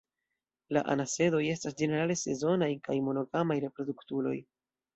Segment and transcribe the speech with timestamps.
[0.77, 4.37] La anasedoj estas ĝenerale sezonaj kaj monogamaj reproduktuloj.